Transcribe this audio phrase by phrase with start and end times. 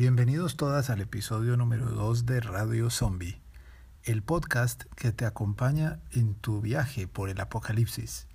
[0.00, 3.38] Bienvenidos todas al episodio número 2 de Radio Zombie,
[4.02, 8.26] el podcast que te acompaña en tu viaje por el apocalipsis.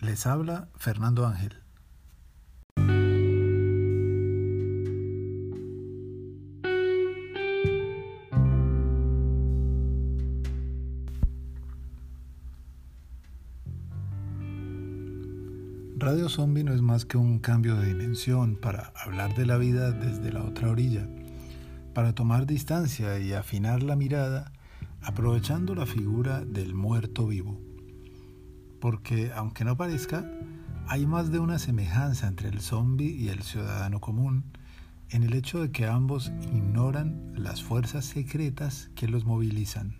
[0.00, 1.59] Les habla Fernando Ángel.
[16.10, 19.92] Radio Zombie no es más que un cambio de dimensión para hablar de la vida
[19.92, 21.08] desde la otra orilla,
[21.94, 24.50] para tomar distancia y afinar la mirada
[25.02, 27.60] aprovechando la figura del muerto vivo.
[28.80, 30.28] Porque, aunque no parezca,
[30.88, 34.42] hay más de una semejanza entre el zombie y el ciudadano común
[35.10, 39.94] en el hecho de que ambos ignoran las fuerzas secretas que los movilizan.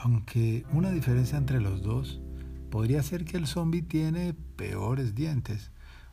[0.00, 2.20] Aunque una diferencia entre los dos
[2.70, 5.70] Podría ser que el zombie tiene peores dientes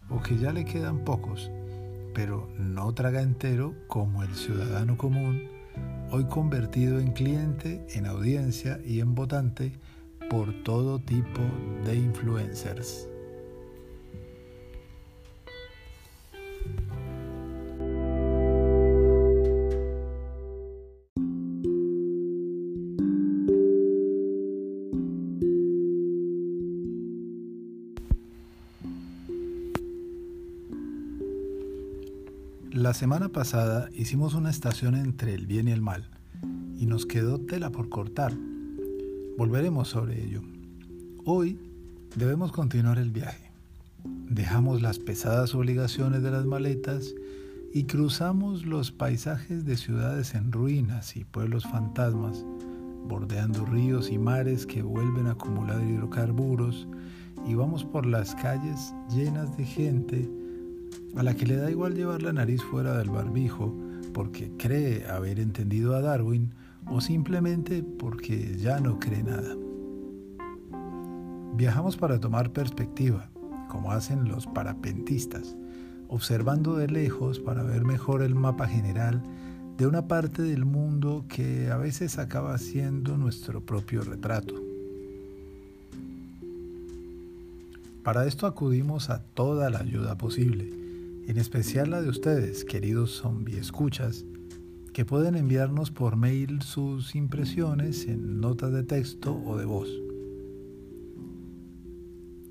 [0.09, 1.51] o que ya le quedan pocos,
[2.13, 5.43] pero no traga entero como el ciudadano común,
[6.11, 9.73] hoy convertido en cliente, en audiencia y en votante
[10.29, 11.41] por todo tipo
[11.85, 13.09] de influencers.
[32.85, 36.07] La semana pasada hicimos una estación entre el bien y el mal
[36.77, 38.31] y nos quedó tela por cortar.
[39.39, 40.43] Volveremos sobre ello.
[41.25, 41.57] Hoy
[42.15, 43.49] debemos continuar el viaje.
[44.03, 47.15] Dejamos las pesadas obligaciones de las maletas
[47.73, 52.45] y cruzamos los paisajes de ciudades en ruinas y pueblos fantasmas,
[53.07, 56.87] bordeando ríos y mares que vuelven a acumular hidrocarburos
[57.47, 60.44] y vamos por las calles llenas de gente
[61.15, 63.73] a la que le da igual llevar la nariz fuera del barbijo
[64.13, 66.53] porque cree haber entendido a Darwin
[66.87, 69.55] o simplemente porque ya no cree nada.
[71.55, 73.29] Viajamos para tomar perspectiva,
[73.69, 75.55] como hacen los parapentistas,
[76.09, 79.23] observando de lejos para ver mejor el mapa general
[79.77, 84.53] de una parte del mundo que a veces acaba siendo nuestro propio retrato.
[88.03, 90.84] Para esto acudimos a toda la ayuda posible
[91.27, 94.25] en especial la de ustedes, queridos zombie escuchas,
[94.93, 99.89] que pueden enviarnos por mail sus impresiones en notas de texto o de voz.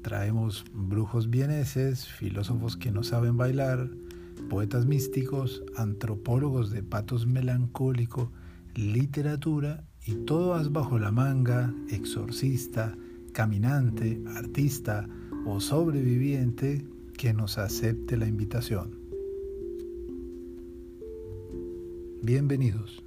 [0.03, 3.89] Traemos brujos vieneses, filósofos que no saben bailar,
[4.51, 8.33] poetas místicos, antropólogos de patos melancólico,
[8.75, 12.99] literatura y todo as bajo la manga, exorcista,
[13.33, 15.09] caminante, artista
[15.47, 16.85] o sobreviviente
[17.17, 18.99] que nos acepte la invitación.
[22.23, 23.03] Bienvenidos.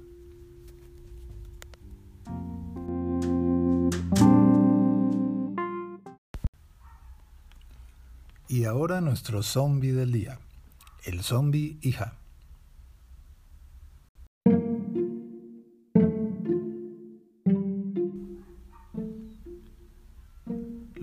[8.48, 10.38] Y ahora nuestro zombie del día,
[11.04, 12.14] el zombie hija.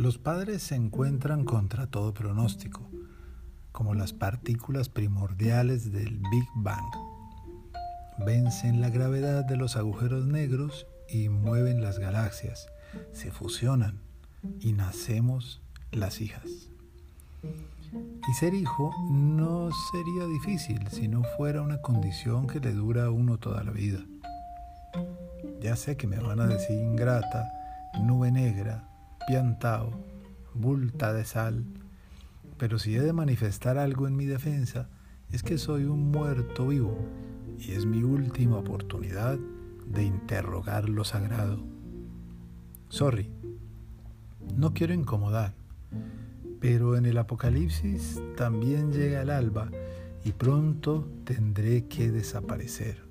[0.06, 2.88] Los padres se encuentran contra todo pronóstico,
[3.72, 6.92] como las partículas primordiales del Big Bang.
[8.20, 12.68] Vencen la gravedad de los agujeros negros y mueven las galaxias,
[13.14, 13.98] se fusionan
[14.60, 15.60] y nacemos
[15.92, 16.70] las hijas.
[18.30, 23.10] Y ser hijo no sería difícil si no fuera una condición que le dura a
[23.10, 24.06] uno toda la vida.
[25.62, 27.52] Ya sé que me van a decir ingrata,
[28.04, 28.84] nube negra,
[29.28, 29.92] piantao,
[30.54, 31.64] bulta de sal,
[32.58, 34.90] pero si he de manifestar algo en mi defensa,
[35.32, 36.98] es que soy un muerto vivo
[37.58, 39.38] y es mi última oportunidad
[39.88, 41.60] de interrogar lo sagrado.
[42.90, 43.30] Sorry,
[44.56, 45.54] no quiero incomodar,
[46.60, 49.70] pero en el Apocalipsis también llega el alba
[50.24, 53.05] y pronto tendré que desaparecer.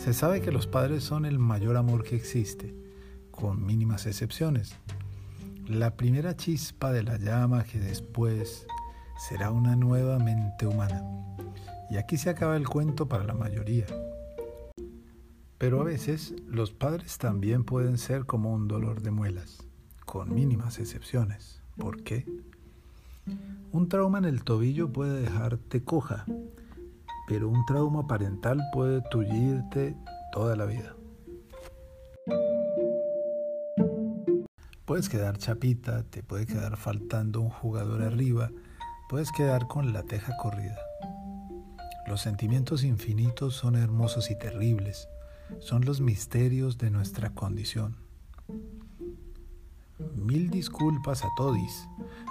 [0.00, 2.74] Se sabe que los padres son el mayor amor que existe,
[3.30, 4.72] con mínimas excepciones.
[5.68, 8.66] La primera chispa de la llama que después
[9.28, 11.04] será una nueva mente humana.
[11.90, 13.84] Y aquí se acaba el cuento para la mayoría.
[15.58, 19.58] Pero a veces los padres también pueden ser como un dolor de muelas,
[20.06, 21.60] con mínimas excepciones.
[21.76, 22.24] ¿Por qué?
[23.70, 26.24] Un trauma en el tobillo puede dejarte coja,
[27.30, 29.94] pero un trauma parental puede tullirte
[30.32, 30.96] toda la vida.
[34.84, 38.50] Puedes quedar chapita, te puede quedar faltando un jugador arriba,
[39.08, 40.76] puedes quedar con la teja corrida.
[42.08, 45.08] Los sentimientos infinitos son hermosos y terribles,
[45.60, 47.94] son los misterios de nuestra condición.
[50.16, 51.86] Mil disculpas a todis,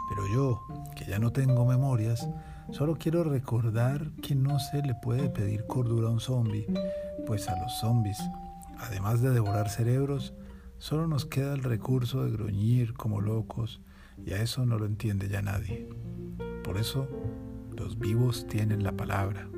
[0.10, 0.62] pero yo,
[0.98, 2.28] que ya no tengo memorias,
[2.72, 6.68] solo quiero recordar que no se le puede pedir cordura a un zombie,
[7.26, 8.20] pues a los zombies,
[8.78, 10.34] además de devorar cerebros,
[10.78, 13.82] solo nos queda el recurso de gruñir como locos,
[14.26, 15.88] y a eso no lo entiende ya nadie.
[16.64, 17.08] Por eso,
[17.76, 19.50] los vivos tienen la palabra.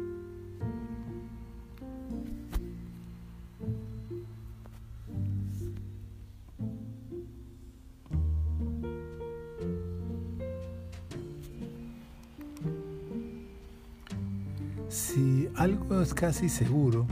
[14.91, 17.07] Si algo es casi seguro,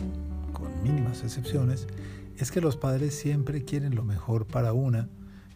[0.52, 1.88] con mínimas excepciones,
[2.38, 5.08] es que los padres siempre quieren lo mejor para una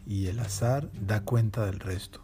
[0.06, 2.22] y el azar da cuenta del resto.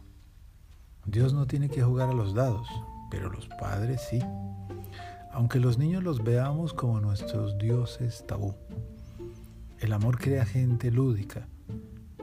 [1.05, 2.67] Dios no tiene que jugar a los dados,
[3.11, 4.21] pero los padres sí.
[5.33, 8.55] Aunque los niños los veamos como nuestros dioses tabú.
[9.81, 11.47] El amor crea gente lúdica.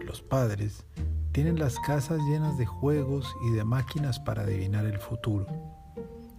[0.04, 0.84] Los padres
[1.32, 5.67] tienen las casas llenas de juegos y de máquinas para adivinar el futuro.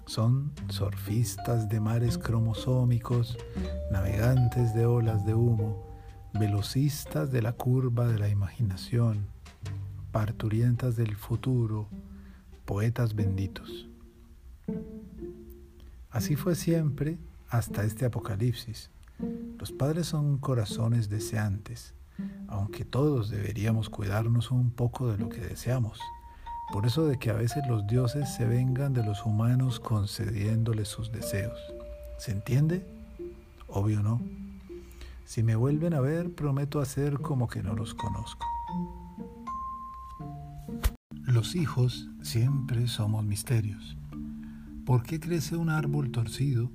[0.08, 3.36] Son surfistas de mares cromosómicos,
[3.90, 5.84] navegantes de olas de humo,
[6.32, 9.26] velocistas de la curva de la imaginación,
[10.10, 11.88] parturientas del futuro,
[12.64, 13.86] poetas benditos.
[16.08, 17.18] Así fue siempre
[17.50, 18.88] hasta este apocalipsis.
[19.58, 21.92] Los padres son corazones deseantes,
[22.46, 26.00] aunque todos deberíamos cuidarnos un poco de lo que deseamos
[26.72, 31.10] por eso de que a veces los dioses se vengan de los humanos concediéndoles sus
[31.10, 31.58] deseos.
[32.18, 32.86] ¿Se entiende?
[33.68, 34.20] Obvio no.
[35.24, 38.46] Si me vuelven a ver, prometo hacer como que no los conozco.
[41.24, 43.96] Los hijos siempre somos misterios.
[44.84, 46.70] ¿Por qué crece un árbol torcido?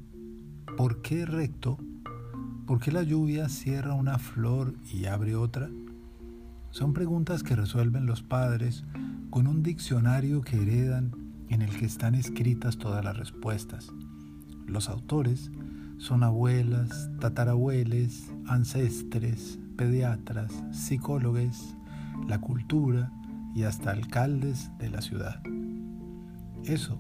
[0.78, 1.78] ¿Por qué recto?
[2.68, 5.70] ¿Por qué la lluvia cierra una flor y abre otra?
[6.70, 8.84] Son preguntas que resuelven los padres
[9.34, 11.12] con un diccionario que heredan
[11.50, 13.92] en el que están escritas todas las respuestas.
[14.68, 15.50] Los autores
[15.98, 21.76] son abuelas, tatarabueles, ancestres, pediatras, psicólogos,
[22.28, 23.12] la cultura
[23.56, 25.42] y hasta alcaldes de la ciudad.
[26.64, 27.00] Eso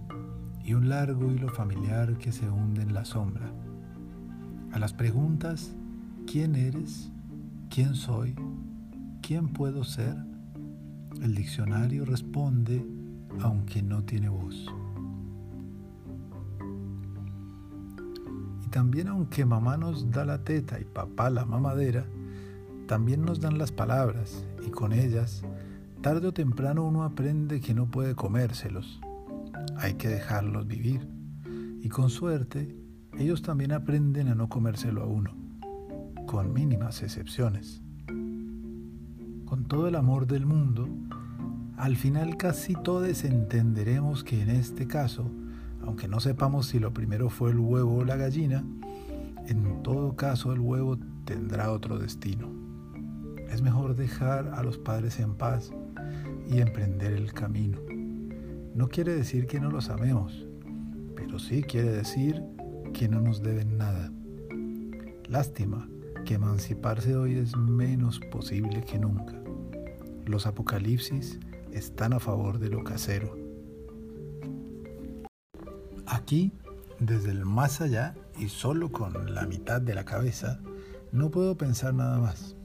[0.64, 3.54] y un largo hilo familiar que se hunde en la sombra.
[4.72, 5.76] A las preguntas,
[6.26, 7.12] ¿quién eres?
[7.70, 8.34] ¿Quién soy?
[9.22, 10.33] ¿Quién puedo ser?
[11.24, 12.86] El diccionario responde
[13.40, 14.68] aunque no tiene voz.
[18.66, 22.06] Y también aunque mamá nos da la teta y papá la mamadera,
[22.88, 25.46] también nos dan las palabras y con ellas,
[26.02, 29.00] tarde o temprano uno aprende que no puede comérselos.
[29.78, 31.08] Hay que dejarlos vivir.
[31.82, 32.76] Y con suerte,
[33.18, 35.34] ellos también aprenden a no comérselo a uno,
[36.26, 37.83] con mínimas excepciones
[39.54, 40.90] con todo el amor del mundo,
[41.78, 45.30] al final casi todos entenderemos que en este caso,
[45.84, 48.66] aunque no sepamos si lo primero fue el huevo o la gallina,
[49.46, 52.50] en todo caso el huevo tendrá otro destino.
[53.48, 55.72] Es mejor dejar a los padres en paz
[56.50, 57.78] y emprender el camino.
[58.74, 60.48] No quiere decir que no los amemos,
[61.16, 62.42] pero sí quiere decir
[62.92, 64.12] que no nos deben nada.
[65.30, 65.88] Lástima
[66.26, 69.43] que emanciparse hoy es menos posible que nunca.
[70.26, 71.40] Los apocalipsis
[71.72, 73.38] están a favor de lo casero.
[76.06, 76.52] Aquí,
[77.00, 80.60] desde el más allá y solo con la mitad de la cabeza,
[81.12, 82.56] no puedo pensar nada más.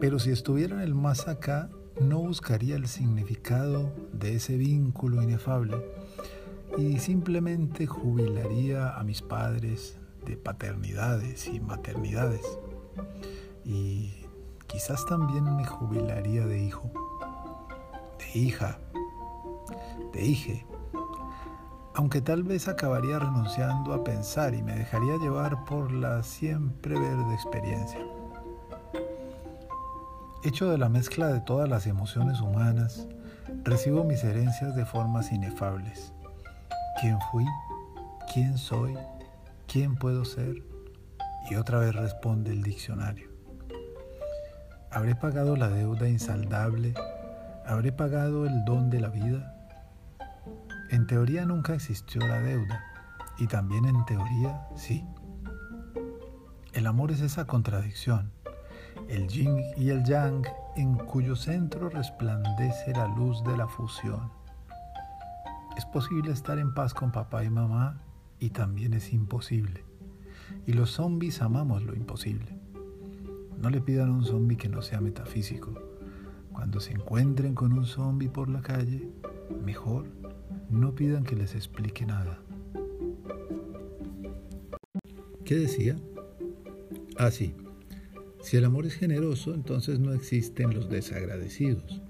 [0.00, 1.70] Pero si estuviera en el más acá,
[2.00, 5.76] no buscaría el significado de ese vínculo inefable
[6.76, 12.42] y simplemente jubilaría a mis padres de paternidades y maternidades.
[13.64, 14.07] Y
[14.68, 16.90] Quizás también me jubilaría de hijo,
[18.18, 18.78] de hija,
[20.12, 20.66] de hije,
[21.94, 27.34] aunque tal vez acabaría renunciando a pensar y me dejaría llevar por la siempre verde
[27.34, 27.98] experiencia.
[30.44, 33.08] Hecho de la mezcla de todas las emociones humanas,
[33.64, 36.12] recibo mis herencias de formas inefables.
[37.00, 37.44] ¿Quién fui?
[38.32, 38.96] ¿Quién soy?
[39.66, 40.62] ¿Quién puedo ser?
[41.50, 43.27] Y otra vez responde el diccionario.
[44.90, 46.94] ¿Habré pagado la deuda insaldable?
[47.66, 49.54] ¿Habré pagado el don de la vida?
[50.88, 52.82] En teoría nunca existió la deuda
[53.36, 55.04] y también en teoría sí.
[56.72, 58.32] El amor es esa contradicción,
[59.08, 64.32] el yin y el yang en cuyo centro resplandece la luz de la fusión.
[65.76, 68.00] Es posible estar en paz con papá y mamá
[68.38, 69.84] y también es imposible.
[70.66, 72.58] Y los zombies amamos lo imposible.
[73.60, 75.72] No le pidan a un zombie que no sea metafísico.
[76.52, 79.08] Cuando se encuentren con un zombie por la calle,
[79.64, 80.06] mejor
[80.70, 82.40] no pidan que les explique nada.
[85.44, 85.96] ¿Qué decía?
[87.16, 87.54] Ah, sí.
[88.42, 92.00] Si el amor es generoso, entonces no existen los desagradecidos.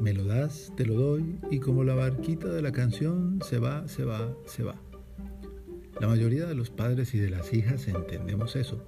[0.00, 3.88] Me lo das, te lo doy, y como la barquita de la canción, se va,
[3.88, 4.76] se va, se va.
[6.00, 8.84] La mayoría de los padres y de las hijas entendemos eso,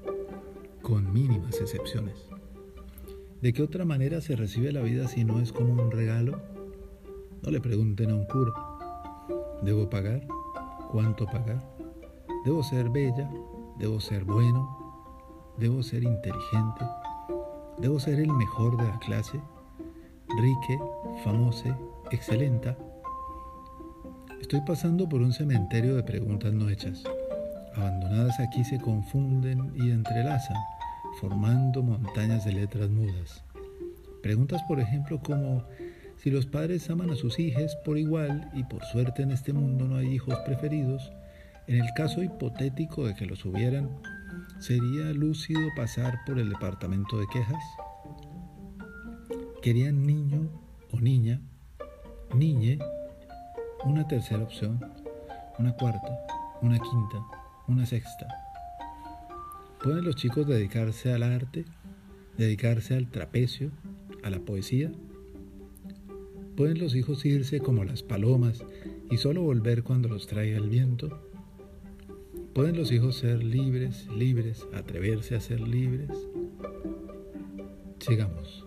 [0.88, 2.14] con mínimas excepciones.
[3.42, 6.40] ¿De qué otra manera se recibe la vida si no es como un regalo?
[7.42, 8.52] No le pregunten a un cura.
[9.62, 10.26] ¿Debo pagar?
[10.90, 11.62] ¿Cuánto pagar?
[12.46, 13.30] ¿Debo ser bella?
[13.78, 15.54] ¿Debo ser bueno?
[15.58, 16.84] ¿Debo ser inteligente?
[17.76, 19.38] ¿Debo ser el mejor de la clase?
[20.40, 20.78] ¿Rique?
[21.22, 21.74] ¿Famose?
[22.10, 22.78] ¿Excelenta?
[24.40, 27.04] Estoy pasando por un cementerio de preguntas no hechas.
[27.76, 30.56] Abandonadas aquí se confunden y entrelazan,
[31.20, 33.42] formando montañas de letras mudas.
[34.22, 35.64] Preguntas, por ejemplo, como
[36.16, 39.86] si los padres aman a sus hijos por igual y por suerte en este mundo
[39.86, 41.12] no hay hijos preferidos,
[41.66, 43.90] en el caso hipotético de que los hubieran,
[44.58, 47.62] ¿sería lúcido pasar por el departamento de quejas?
[49.62, 50.50] ¿Querían niño
[50.92, 51.40] o niña?
[52.34, 52.78] Niñe
[53.84, 54.80] una tercera opción,
[55.58, 56.26] una cuarta,
[56.62, 57.18] una quinta,
[57.68, 58.47] una sexta.
[59.82, 61.64] ¿Pueden los chicos dedicarse al arte,
[62.36, 63.70] dedicarse al trapecio,
[64.24, 64.90] a la poesía?
[66.56, 68.64] ¿Pueden los hijos irse como las palomas
[69.08, 71.22] y solo volver cuando los traiga el viento?
[72.54, 76.10] ¿Pueden los hijos ser libres, libres, atreverse a ser libres?
[78.00, 78.66] Sigamos.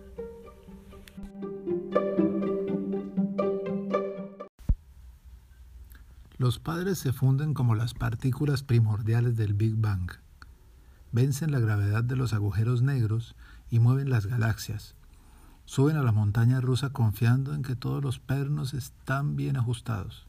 [6.38, 10.10] Los padres se funden como las partículas primordiales del Big Bang.
[11.12, 13.36] Vencen la gravedad de los agujeros negros
[13.70, 14.96] y mueven las galaxias.
[15.66, 20.26] Suben a la montaña rusa confiando en que todos los pernos están bien ajustados.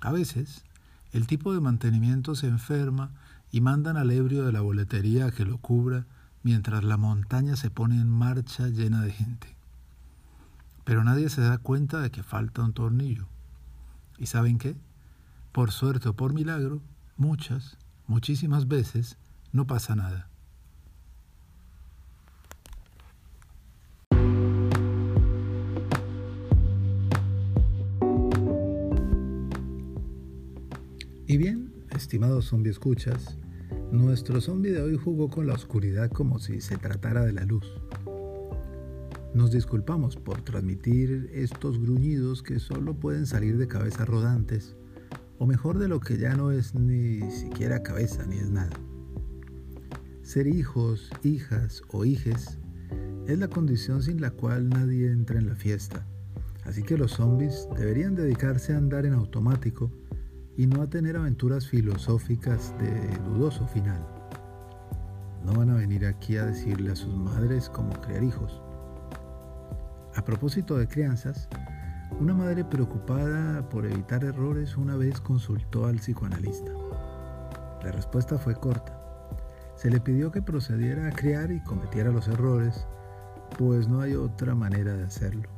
[0.00, 0.64] A veces,
[1.12, 3.10] el tipo de mantenimiento se enferma
[3.50, 6.06] y mandan al ebrio de la boletería a que lo cubra
[6.42, 9.56] mientras la montaña se pone en marcha llena de gente.
[10.84, 13.26] Pero nadie se da cuenta de que falta un tornillo.
[14.18, 14.76] ¿Y saben qué?
[15.52, 16.80] Por suerte o por milagro,
[17.16, 19.18] muchas, muchísimas veces
[19.52, 20.30] no pasa nada.
[31.26, 33.38] Y bien, estimados zombie escuchas,
[33.92, 37.72] nuestro zombie de hoy jugó con la oscuridad como si se tratara de la luz.
[39.32, 44.74] Nos disculpamos por transmitir estos gruñidos que solo pueden salir de cabezas rodantes
[45.38, 48.89] o mejor de lo que ya no es ni siquiera cabeza ni es nada.
[50.30, 52.56] Ser hijos, hijas o hijes
[53.26, 56.06] es la condición sin la cual nadie entra en la fiesta.
[56.64, 59.90] Así que los zombies deberían dedicarse a andar en automático
[60.56, 64.06] y no a tener aventuras filosóficas de dudoso final.
[65.44, 68.62] No van a venir aquí a decirle a sus madres cómo criar hijos.
[70.14, 71.48] A propósito de crianzas,
[72.20, 76.70] una madre preocupada por evitar errores una vez consultó al psicoanalista.
[77.82, 78.99] La respuesta fue corta.
[79.80, 82.86] Se le pidió que procediera a criar y cometiera los errores,
[83.56, 85.48] pues no hay otra manera de hacerlo.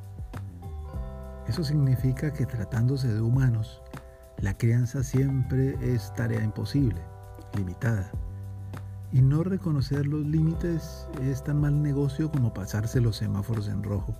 [1.49, 3.83] Eso significa que tratándose de humanos,
[4.39, 7.03] la crianza siempre es tarea imposible,
[7.57, 8.13] limitada.
[9.11, 14.15] Y no reconocer los límites es tan mal negocio como pasarse los semáforos en rojo.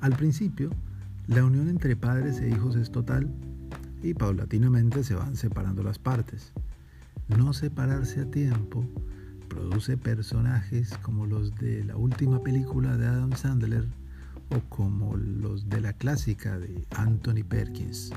[0.00, 0.70] Al principio,
[1.26, 3.30] la unión entre padres e hijos es total
[4.02, 6.54] y paulatinamente se van separando las partes.
[7.36, 8.84] No separarse a tiempo
[9.48, 13.86] produce personajes como los de la última película de Adam Sandler
[14.50, 18.12] o como los de la clásica de Anthony Perkins.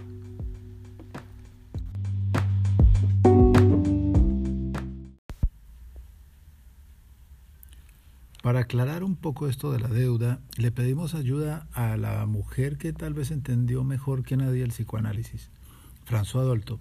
[8.44, 12.92] Para aclarar un poco esto de la deuda, le pedimos ayuda a la mujer que
[12.92, 15.50] tal vez entendió mejor que nadie el psicoanálisis,
[16.06, 16.80] François Dolto.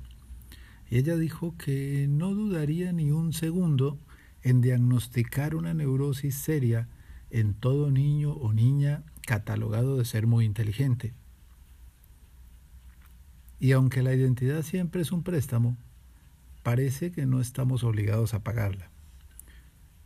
[0.92, 3.98] Y ella dijo que no dudaría ni un segundo
[4.42, 6.86] en diagnosticar una neurosis seria
[7.30, 11.14] en todo niño o niña catalogado de ser muy inteligente.
[13.58, 15.78] Y aunque la identidad siempre es un préstamo,
[16.62, 18.90] parece que no estamos obligados a pagarla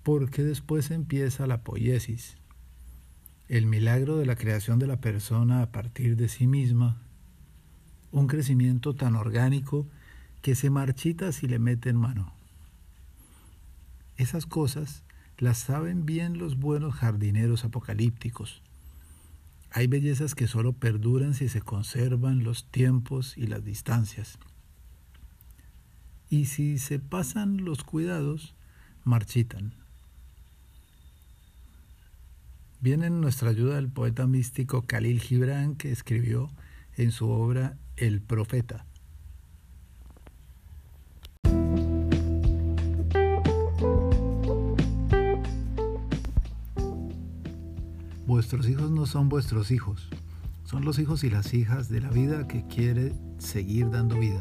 [0.04, 2.36] porque después empieza la poiesis.
[3.48, 7.02] el milagro de la creación de la persona a partir de sí misma,
[8.12, 9.88] un crecimiento tan orgánico
[10.42, 12.32] que se marchita si le meten mano.
[14.16, 15.02] Esas cosas
[15.38, 18.62] las saben bien los buenos jardineros apocalípticos.
[19.70, 24.38] Hay bellezas que solo perduran si se conservan los tiempos y las distancias.
[26.30, 28.54] Y si se pasan los cuidados,
[29.04, 29.74] marchitan.
[32.80, 36.50] Viene en nuestra ayuda el poeta místico Khalil Gibran que escribió
[36.96, 38.86] en su obra El Profeta.
[48.46, 50.08] Vuestros hijos no son vuestros hijos,
[50.62, 54.40] son los hijos y las hijas de la vida que quiere seguir dando vida.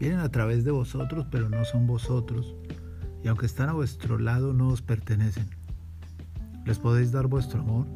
[0.00, 2.54] Vienen a través de vosotros, pero no son vosotros,
[3.22, 5.44] y aunque están a vuestro lado, no os pertenecen.
[6.64, 7.86] Les podéis dar vuestro amor,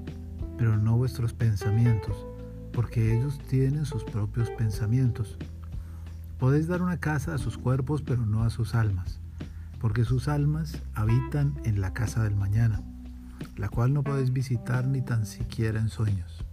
[0.58, 2.26] pero no vuestros pensamientos,
[2.74, 5.38] porque ellos tienen sus propios pensamientos.
[6.38, 9.20] Podéis dar una casa a sus cuerpos, pero no a sus almas,
[9.80, 12.82] porque sus almas habitan en la casa del mañana,
[13.56, 16.44] la cual no podéis visitar ni tan siquiera en sueños.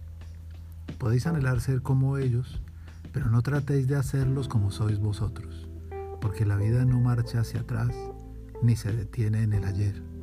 [0.98, 2.60] Podéis anhelar ser como ellos,
[3.12, 5.68] pero no tratéis de hacerlos como sois vosotros,
[6.20, 7.94] porque la vida no marcha hacia atrás
[8.62, 10.15] ni se detiene en el ayer.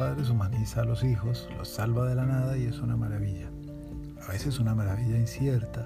[0.00, 3.50] Padres humaniza a los hijos, los salva de la nada y es una maravilla.
[4.26, 5.84] A veces una maravilla incierta,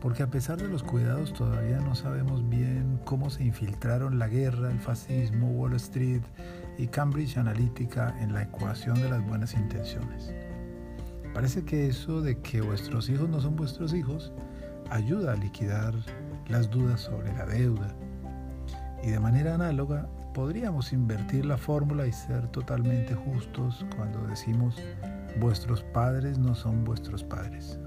[0.00, 4.70] porque a pesar de los cuidados todavía no sabemos bien cómo se infiltraron la guerra,
[4.70, 6.22] el fascismo, Wall Street
[6.78, 10.32] y Cambridge Analytica en la ecuación de las buenas intenciones.
[11.34, 14.32] Parece que eso de que vuestros hijos no son vuestros hijos
[14.88, 15.92] ayuda a liquidar
[16.48, 17.94] las dudas sobre la deuda.
[19.02, 24.76] Y de manera análoga, podríamos invertir la fórmula y ser totalmente justos cuando decimos
[25.40, 27.78] vuestros padres no son vuestros padres.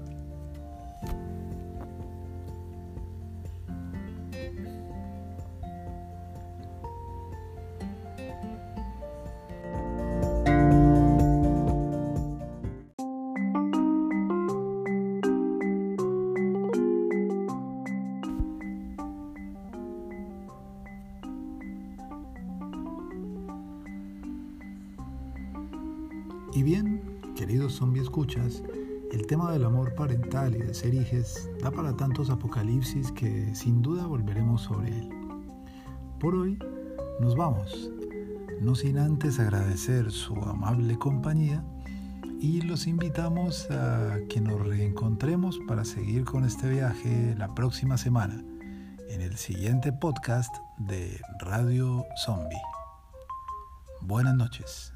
[29.96, 35.08] Parental y de ser hijes da para tantos apocalipsis que sin duda volveremos sobre él.
[36.20, 36.58] Por hoy
[37.20, 37.90] nos vamos,
[38.60, 41.64] no sin antes agradecer su amable compañía
[42.40, 48.44] y los invitamos a que nos reencontremos para seguir con este viaje la próxima semana
[49.08, 52.62] en el siguiente podcast de Radio Zombie.
[54.02, 54.95] Buenas noches.